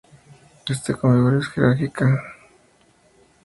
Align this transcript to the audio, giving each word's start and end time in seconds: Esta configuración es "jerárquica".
Esta 0.67 0.95
configuración 0.95 1.41
es 1.41 1.47
"jerárquica". 1.49 2.23